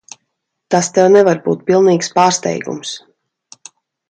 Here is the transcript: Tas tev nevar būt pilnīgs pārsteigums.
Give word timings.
Tas 0.75 0.87
tev 0.95 1.09
nevar 1.15 1.41
būt 1.49 1.61
pilnīgs 1.67 2.09
pārsteigums. 2.17 2.97